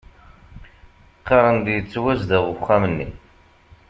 [1.19, 3.09] Qqaren-d yettwazdeɣ uxxam-nni